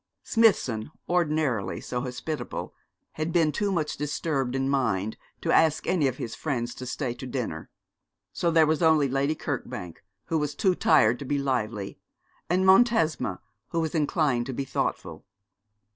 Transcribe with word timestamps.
Smithson, 0.23 0.89
ordinarily 1.07 1.79
so 1.79 2.01
hospitable, 2.01 2.73
had 3.11 3.31
been 3.31 3.51
too 3.51 3.71
much 3.71 3.97
disturbed 3.97 4.55
in 4.55 4.67
mind 4.67 5.15
to 5.41 5.51
ask 5.51 5.85
any 5.85 6.07
of 6.07 6.17
his 6.17 6.33
friends 6.33 6.73
to 6.73 6.87
stay 6.87 7.13
to 7.13 7.27
dinner; 7.27 7.69
so 8.33 8.49
there 8.49 8.65
were 8.65 8.83
only 8.83 9.07
Lady 9.07 9.35
Kirkbank, 9.35 10.03
who 10.25 10.39
was 10.39 10.55
too 10.55 10.73
tired 10.73 11.19
to 11.19 11.25
be 11.25 11.37
lively, 11.37 11.99
and 12.49 12.65
Montesma, 12.65 13.41
who 13.67 13.79
was 13.79 13.93
inclined 13.93 14.47
to 14.47 14.53
be 14.53 14.65
thoughtful. 14.65 15.23